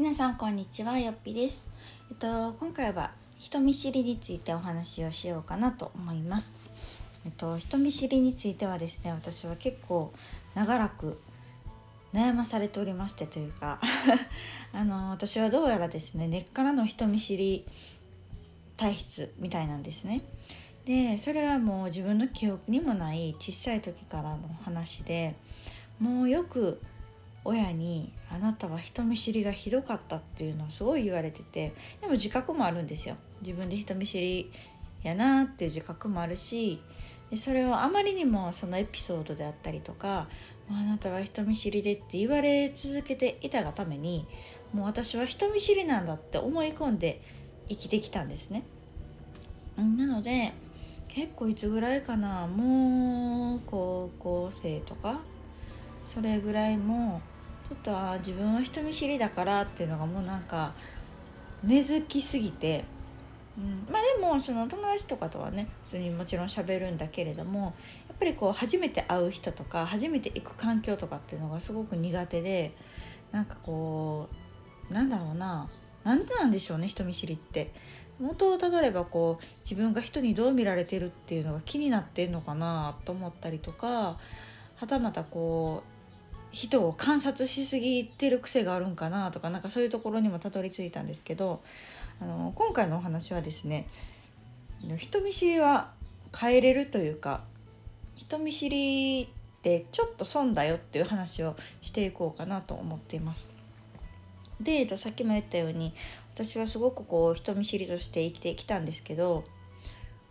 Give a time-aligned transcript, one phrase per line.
[0.00, 1.68] 皆さんこんにちはよっぴです。
[2.10, 6.56] えっと今回は人見知りについてお話をしようかなと思います。
[7.26, 10.10] えっと人見知りについてはですね私は結構
[10.54, 11.20] 長らく
[12.14, 13.78] 悩まされておりましてというか
[14.72, 17.66] あの私はどうやらですね根っからの人見知り
[18.78, 20.22] 体質みたいなんですね。
[20.86, 25.34] でそれはもう自分の記憶にもない小さい時からの話で
[25.98, 26.80] もうよく
[27.44, 34.52] 親に「あなたは人見知りがひどかった」っていうのをすごい言われててでも自覚もあるんですよ自分で人見知り
[35.02, 36.82] やなっていう自覚もあるし
[37.30, 40.28] でそれをあまりにもそのエピソードであったりとか
[40.70, 44.26] 「あなたは人見知りで」って言われ続けていたがために
[44.72, 47.20] もう私は人見知りなんだって思い込んで
[47.68, 48.62] 生きてきたんですね。
[49.76, 50.52] なので
[51.08, 55.20] 結構いつぐらいかなもう高校生とか
[56.04, 57.20] それぐらいも
[57.70, 60.72] ちょっとあ自分は人見知りだからっていうのがもうなんか
[61.62, 62.84] 根付きすぎて、
[63.56, 67.74] うん、まあでもその友達とかとはね普通にもちろん喋るんだけれども
[68.08, 72.72] やっぱりこう初めて会う人とか初めて行く環境とかっていうのがすごく苦手で
[73.30, 74.28] なんかこ
[74.90, 75.68] うなんだろうな
[76.02, 77.72] なんでなんでしょうね人見知りって。
[78.18, 84.18] 元をたどればこう自分が人にどう見られてるっていうのが気になってんのかなと思ったりとか
[84.76, 85.99] はたまたこう
[86.50, 91.62] 人を観察しすぎてる癖があるんかなとかなんかそういうところにもたどり着いたんですけど
[92.20, 93.86] あの今回のお話はですね
[94.96, 95.92] 人見知りは
[96.38, 97.42] 変えれるというか
[98.16, 103.54] 人見知りってちょっと損だよっていう話をしていこうかなと思っています。
[104.60, 105.94] でさっきも言ったように
[106.34, 109.44] 私はすごくこう人見知りとして生きてきたんですけど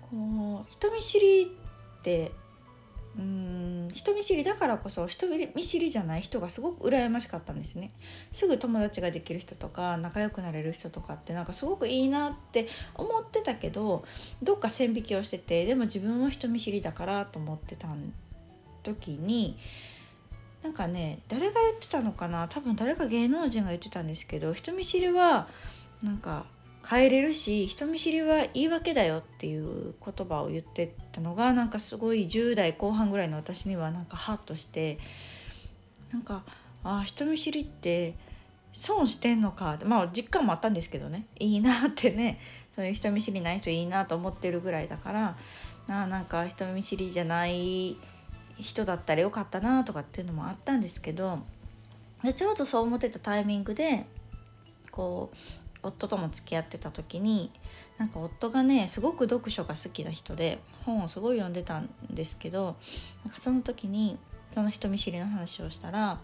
[0.00, 2.30] こう人見知りって
[3.18, 7.90] うん人見知りだからこそ人見知りじゃない人がすごく羨ましかったんですね。
[8.30, 14.04] すぐ友達ができる人とか仲良くなれる人とかってなんかすごくいいなって思ってたけど
[14.42, 17.88] どっか線引きをしててでも自分は人見知りだからと思ってた
[18.82, 19.58] 時に
[20.62, 22.48] なんかね誰が言ってたのかな？
[22.48, 25.48] 多分誰か芸能人が言ってたんですけど人見知りは
[26.02, 26.46] なんか
[26.88, 34.98] 変えれるし人見知りは言い訳だよっていう言葉を言ってたのがなんかすごい10代後半ぐらいの私にはなんかハッとして
[36.12, 36.42] なんか
[36.84, 38.14] あ人見知りって
[38.72, 41.26] 損してんのかってまあ実感もあったんですけどね。
[41.38, 42.40] いいなってね。
[42.74, 45.36] そういう人見知りない人いいなと思ってるぐらいだから
[45.88, 47.96] あなんか人見知りじゃない
[48.58, 51.38] 人だったらよかったなとかっていうのもあったんですけど
[52.34, 54.06] ちょうどそう思ってたタイミングで
[54.90, 55.36] こう
[55.82, 57.50] 夫とも付き合ってた時に
[57.98, 62.76] なんか夫がねすごく読書が好きな人で本をすごい読んでたんですけど
[63.24, 64.18] なんかその時に
[64.52, 66.18] その人見知りの話をしたら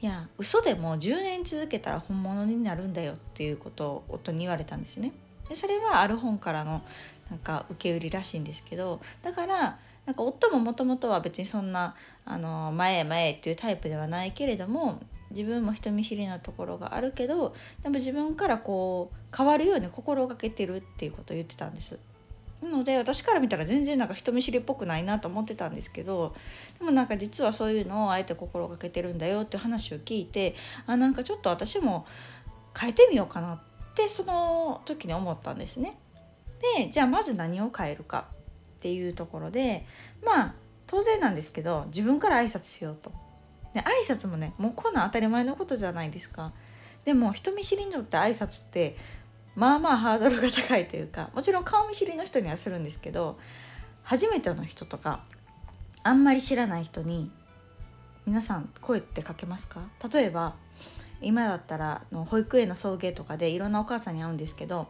[0.00, 5.12] いや嘘でも10年続けたら本物になるんだよっていうことを夫に言われたんですね。
[5.48, 6.82] でそれはある本からの
[7.30, 11.94] なんか受け売りらしいんですけどだからなんか夫ももともとは別にそんな
[12.24, 15.00] あの前へ前へっていうタイプではないけれども
[15.36, 21.98] 自分も人見知りなところがあるけどでも自分からこう変わるように心がけてるっていうことを言ってたんです。
[22.62, 26.34] なので私から見たら全然なんか人見知りっぽくないなと思ってたんですけど
[26.78, 30.54] でもなんか実はそういうのをあえて心がけてるんだよっていう話を聞いて
[30.86, 32.06] あなんかちょっと私も
[32.78, 33.58] 変えてみようかなっ
[33.94, 35.98] てその時に思ったんですね。
[36.76, 39.84] でじゃあまず何を変えるかっていうところで
[40.24, 40.54] まあ
[40.86, 43.12] 当然なんですけど自分から挨拶しようと
[43.74, 46.52] で挨拶もねもうこんなん当たり前のことじゃないですか。
[47.04, 48.96] でも人見知りにとって挨拶って
[49.56, 53.38] まあまあハードルが高いというかもちろん顔見知りの人にはするんですけど
[54.02, 55.22] 初めての人とか
[56.02, 57.30] あんまり知らない人に
[58.26, 59.82] 皆さん声ってかけますか？
[60.12, 60.54] 例えば
[61.20, 64.88] 今だったらの保育園の送迎とかでいろんなお母さんに会うんですけど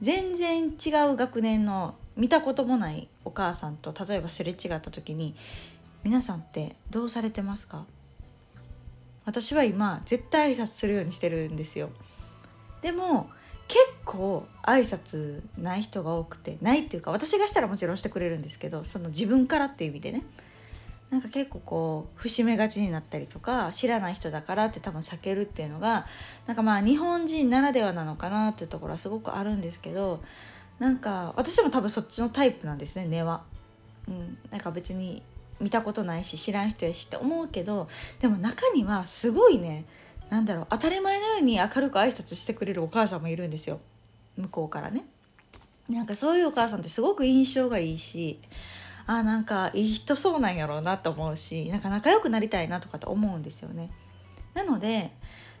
[0.00, 5.34] 全然違う学年の見たこともないお母さんと例えばすれ違った時に
[6.02, 7.84] 皆さんってどうされてますか？
[9.24, 11.90] 私は今絶対挨拶するようにしてるんですよ。
[12.82, 13.30] でも
[13.66, 20.24] 結構挨拶ない人が多くてないっていうか私がしたらもちろんしてくれるんですけどその自分からっていう意味でね。
[21.10, 26.06] なんか結構こう節目がちになったりとか知らない人だからって多分避けるっていうのが
[26.46, 30.22] なんかまあ日本人ならではなのかなっていうところはすごくあるんですけど
[30.80, 33.44] なんか私も多分そっちのタイプなんですね根は。
[34.08, 35.22] うん、なんか別に
[35.60, 37.88] 見たことないし知らん人やしって思うけど
[38.20, 39.84] でも中にはすごいね
[40.30, 43.80] なんだろう当たり前のように明るく挨拶してくれるお母さんもいるんですよ
[44.36, 45.04] 向こうからね。
[45.88, 48.40] なんかそういうお母さんってすごく印象がいいし
[49.06, 53.90] あなんかいい人そうなんやろうなと思うしなんか仲良くなりたいなとかって思うんですよね。
[54.54, 55.12] なので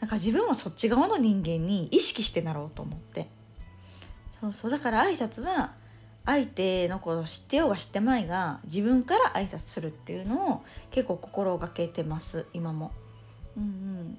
[0.00, 3.28] なんか自分もそっち側の人間に意識してなろうと思って
[4.40, 5.74] そうそうだから挨拶は
[6.26, 12.92] 相手のことを知ってようが知ってまいが自分から挨拶するっていうのを結構心がけてます今も。
[13.56, 14.18] うんうん、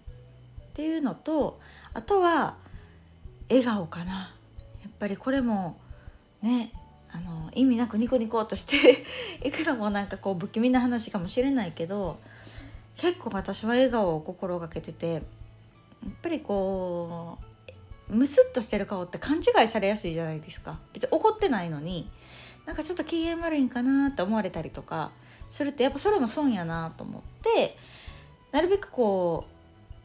[0.72, 1.60] っていうのと
[1.94, 2.56] あとは
[3.50, 4.34] 笑顔かな
[4.82, 5.80] やっぱりこれも
[6.42, 6.72] ね
[7.12, 9.04] あの意味なくニコニコとして
[9.48, 12.20] いくのもなんかこう不気味な話かもしれないけど
[12.98, 15.22] 結構私は笑顔を心がけててやっ
[16.22, 17.51] ぱりこう
[18.12, 20.78] ムスッとしてる顔って勘違いされやすいじゃないですか。
[20.94, 22.10] 別に怒ってないのに
[22.66, 25.12] なんかちょっと機嫌悪いんかなって思われたりとか
[25.50, 27.78] するってやっぱそれも損やなと思って
[28.52, 29.52] なるべくこう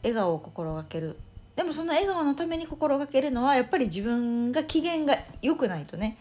[0.03, 1.17] 笑顔を心がける。
[1.55, 6.17] でもその笑顔のために心がけるのはやっぱり自分が機嫌が良くないとね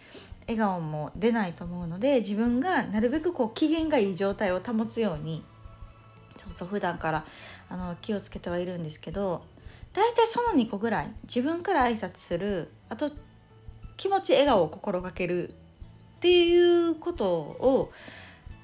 [0.49, 5.45] 笑顔も出ないと思うので自分がなるべくこう機嫌がいい状態を保つように
[6.39, 7.25] そうそう普段から
[7.69, 9.43] あの気をつけてはいるんですけど
[9.97, 13.11] 大体その2個ぐらい自分から挨拶するあと
[13.97, 15.53] 気持ち笑顔を心がけるっ
[16.21, 17.91] ていうことを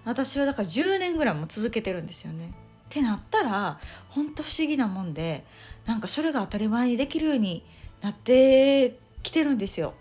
[0.04, 2.50] 私はだから10年ぐらいも続けてるんですよね。
[2.50, 2.52] っ
[2.90, 3.80] てなったら
[4.10, 5.46] ほんと不思議なもんで
[5.86, 7.64] なんかそれが当たり前にできるように
[8.02, 9.94] なってきてるんですよ。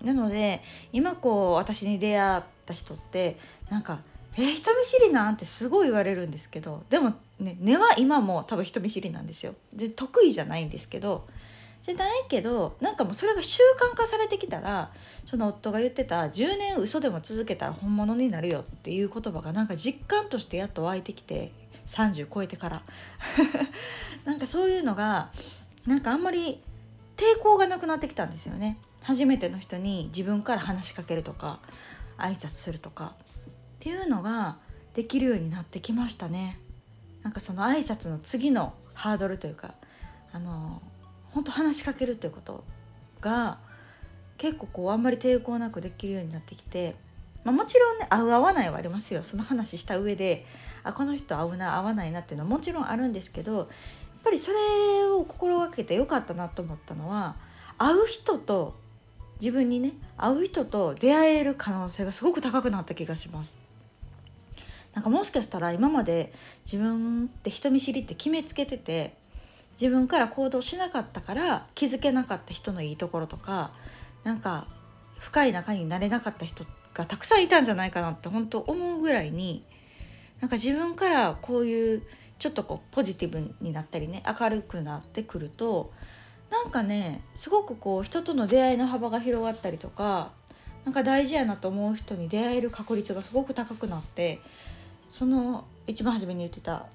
[0.00, 0.62] なので
[0.92, 3.36] 今こう私に出会った人って
[3.68, 4.00] なんか
[4.38, 9.54] 「えー、人見知りなん?」てすごい言われるんですけどでもね根は今も多分人見知りなんですよ。
[9.74, 11.26] で得意じゃないんですけど
[11.82, 13.62] じゃないけどなんかもうそれが習
[13.92, 14.90] 慣化されてきたら
[15.30, 21.52] その夫が言ってた「10年嘘でも続けたら本物になるよ」っていう言葉がなんか実感としてやっと湧いてきて
[21.86, 22.82] 30超えてから。
[24.24, 25.30] なんかそういうのが
[25.86, 26.60] なんかあんまり
[27.16, 28.78] 抵抗がなくなってきたんですよね。
[29.02, 31.60] 初めての人に自分から話しかけるとか
[32.18, 33.22] 挨拶するとかっ
[33.78, 34.56] ていうのが
[34.94, 36.58] できるようになってきましたね。
[37.26, 39.74] なんかその挨拶の次のハードルというか
[40.32, 40.80] あの
[41.32, 42.62] 本当話しかけるということ
[43.20, 43.58] が
[44.38, 46.94] 結構こうあんまり抵抗なくできるようになってきて、
[47.42, 50.46] まあ、もちろんね合う合わないはありますよその話した上で
[50.84, 53.66] あこの人合うな合わないなっていうのはもちろんあるんですけどやっ
[54.22, 54.58] ぱりそれ
[55.06, 57.34] を心がけてよかったなと思ったのは
[57.76, 58.76] 会う人と
[59.40, 63.65] 自分にね会う人と出会える可能性がすごく高くなった気がします。
[64.96, 66.32] なんかもしかしたら今まで
[66.64, 69.14] 自分って人見知りって決めつけてて
[69.72, 73.72] 自分から行動しなかったから気づけなかった人のいいところとか
[74.24, 74.66] なんか
[75.18, 76.64] 深い仲になれなかった人
[76.94, 79.62] がたくさんいたんじゃないかなって本当思うぐらいに
[80.40, 82.02] なんか自分からこういう
[82.38, 85.92] ちょっとこうポジティブになったりね明るくなってくると
[86.50, 90.30] なんかねすごくこう人との出会いの幅が広がったりとか
[90.86, 94.40] なんか大事やなと思う人に出会える確率がすごく高くなって
[95.08, 96.86] その一番初めに言ってた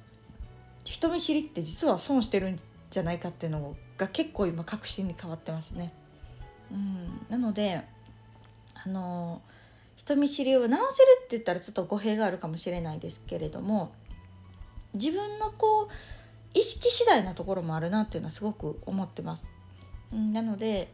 [0.83, 2.59] 人見知りって実は損してるん
[2.89, 5.93] じゃないかっていうのが結構今確信に変わってますね。
[6.71, 7.81] うん、なので
[8.85, 9.41] あの
[9.95, 13.91] 人見知りを直せるって言ったらちょっと語弊があるかもしれないですけれども
[14.93, 15.87] 自分のこう
[16.53, 19.51] 意識次第なところもあるなっていうのはすごく思ってます。
[20.13, 20.89] うん、なので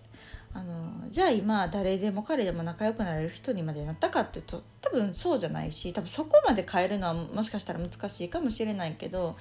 [0.57, 9.35] あのじゃあ今誰でも彼でも仲良くなれる人にまでなったかっていうと多分そうじゃないし多分そこまで変えるのはもしかしたら難しいかもしれないけどやっ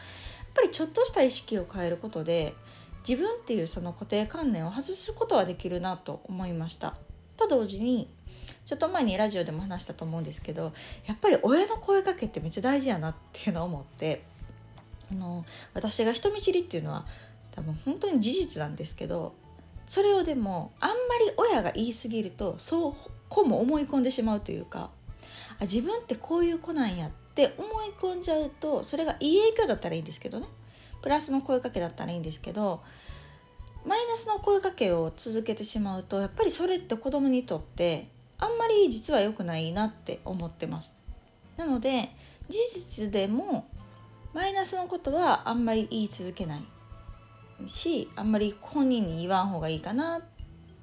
[0.54, 2.52] ぱりちょっとした意識を変えることで
[3.08, 6.98] 自分っていうその固定観念を外すことはできるなと思いました。
[7.38, 8.10] と同時に
[8.66, 10.74] ちょっと前にラジオでも話したと思うんですけど
[11.06, 14.22] やっぱり親の声かけってめっちゃ大事やなっていうのを思って
[15.12, 17.06] あの私が人見知りっていうのは
[17.52, 19.34] 多分本当に事実なんですけど
[19.86, 22.94] それをでもあんまり親が言い過ぎるとそう
[23.28, 24.90] 子も思い込んでしまうというか
[25.58, 30.46] あ自分ってこういう子なんやって思い込んじゃうとそれがいい影響だったらいいんですけどね
[31.02, 32.82] プラスの声かけだったらいいんですけど
[33.86, 40.98] マイナスの声かけを続けてしまうとやっぱりそれって子供にとってあんまり実は良くないなって思ってます。
[41.56, 42.10] なので
[42.48, 43.66] 事実でも
[44.34, 46.64] マイナスのことはあんまり言い続けない
[47.66, 50.22] しあんまり本人に言わん方がいいかなっ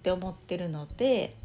[0.02, 1.36] て思ってるので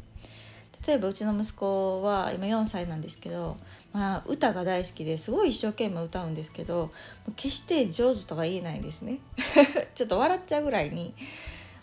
[0.85, 3.57] 例えばうちの息子は今4歳なんですけど、
[3.93, 6.91] まあ、歌が大好きですごい一生懸命歌うんですけど
[7.35, 9.19] 決して上手とは言えないですね
[9.93, 11.13] ちょっと笑っちゃうぐらいに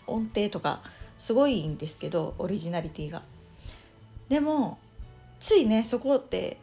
[0.07, 0.81] 音程とか
[1.17, 3.21] すごいんですけどオリジナリティが。
[4.29, 4.77] でも
[5.39, 6.57] ついねそこって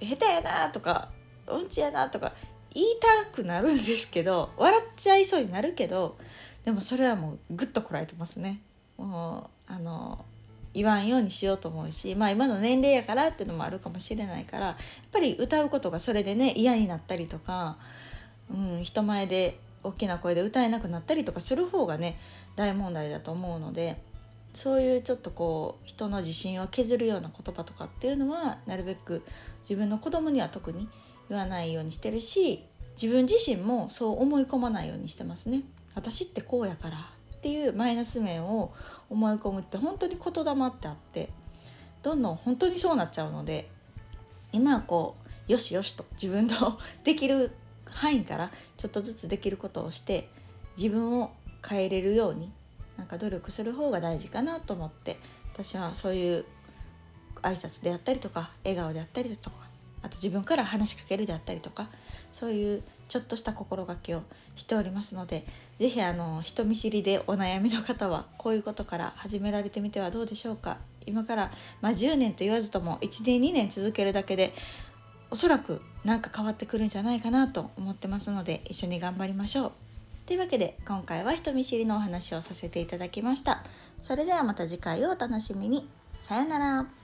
[0.00, 1.10] 下手やなとか
[1.46, 2.32] うんちやなとか
[2.74, 6.16] 言いたくなるんですけど笑っちゃいそうになるけど
[6.64, 8.60] でもそれはもうぐっとこらえてますね。
[8.96, 10.24] もうあの
[10.72, 14.76] 言わんようにしようと思うしまあ今の年齢やからっていうのもあるかもしれないからやっ
[15.12, 17.76] ぱり歌うことがそれでね嫌になったりとか、
[18.52, 22.18] うん、人前で大きな声で歌えなくなったりとかする方がね
[22.56, 23.96] 大問題だと思うので
[24.52, 29.22] そういうちょっとこう人の自信を削るような言葉とかっていうのはなるべく
[29.62, 30.88] 自分の子供には特に
[31.28, 32.64] 言わないようにしてるし
[33.00, 35.62] 自分自身もそう思い込まないようにしてますね。
[35.94, 38.72] 私ってこうやからっていうマイナス面を
[39.10, 41.28] 思い込むって本当に言霊ってあって
[42.02, 43.68] どんどん本当にそうなっちゃうので
[44.52, 45.16] 今はこ
[45.48, 47.50] うよしよしと自分のできる
[47.86, 50.28] 範囲からちょっとずつできることをして
[50.76, 51.32] 自分を
[51.68, 52.50] 変えれるように
[52.96, 55.16] なんか努力する方が大事かなと思って
[55.52, 56.44] 私はそういう
[57.42, 59.56] 挨拶であったりとか笑顔であったりとか
[60.04, 61.88] あと自分から話しかけるであったりとか
[62.32, 64.22] そういうちょっとした心がけを
[64.56, 65.44] しておりますので
[65.78, 74.52] 是非あの人見知りでお悩みの方はこういうことから始められてみてはどうでしょうか今から、まあ、10年と言わずとも1年2年続けるだけで
[75.30, 79.72] おそらく何か変わってくるんじゃないかなと思ってますので一緒に頑張りましょう。
[80.26, 83.62] というわけで今回は人見知りのお話をさせていただきました。
[84.00, 85.86] それではまた次回をお楽しみに。
[86.22, 87.03] さようなら。